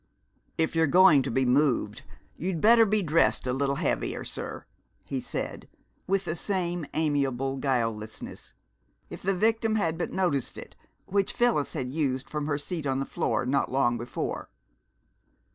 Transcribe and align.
"If 0.57 0.75
you're 0.75 0.87
going 0.87 1.21
to 1.21 1.29
be 1.29 1.45
moved, 1.45 2.01
you'd 2.35 2.59
better 2.59 2.87
be 2.87 3.03
dressed 3.03 3.45
a 3.45 3.53
little 3.53 3.75
heavier, 3.75 4.23
sir," 4.23 4.65
he 5.07 5.19
said 5.19 5.69
with 6.07 6.25
the 6.25 6.35
same 6.35 6.87
amiable 6.95 7.57
guilelessness, 7.57 8.55
if 9.11 9.21
the 9.21 9.35
victim 9.35 9.75
had 9.75 9.99
but 9.99 10.11
noticed 10.11 10.57
it, 10.57 10.75
which 11.05 11.33
Phyllis 11.33 11.73
had 11.73 11.91
used 11.91 12.31
from 12.31 12.47
her 12.47 12.57
seat 12.57 12.87
on 12.87 12.97
the 12.97 13.05
floor 13.05 13.45
not 13.45 13.71
long 13.71 13.99
before. 13.99 14.49